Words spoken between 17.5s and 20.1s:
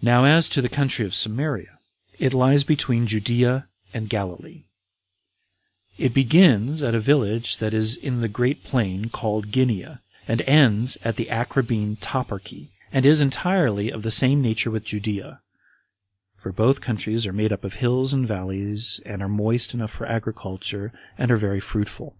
up of hills and valleys, and are moist enough for